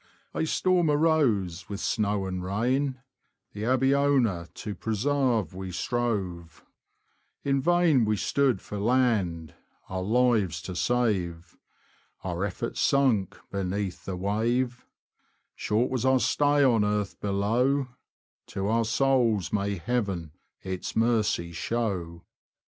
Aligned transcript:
165 0.31 0.41
A 0.41 0.45
storm 0.51 0.89
arose, 0.89 1.69
with 1.69 1.79
Snow 1.79 2.25
and 2.25 2.43
Rain; 2.43 2.99
The" 3.53 3.61
Abeona" 3.71 4.51
to 4.63 4.73
presarve 4.73 5.53
we 5.53 5.71
strove; 5.71 6.65
In 7.43 7.61
Vain 7.61 8.03
we 8.05 8.17
stood 8.17 8.61
for 8.61 8.79
land, 8.79 9.53
our 9.89 10.01
lives 10.01 10.59
to 10.63 10.75
Save— 10.75 11.55
our 12.23 12.43
efforts 12.43 12.79
sunk 12.79 13.37
beneath 13.51 14.05
the 14.05 14.17
wave; 14.17 14.87
Short 15.53 15.91
was 15.91 16.03
our 16.03 16.19
stay 16.19 16.63
on 16.63 16.83
earth 16.83 17.19
below; 17.19 17.89
To 18.47 18.69
our 18.69 18.85
souls 18.85 19.53
may 19.53 19.75
Heaven 19.75 20.31
its 20.63 20.95
mercy 20.95 21.51
show. 21.51 22.23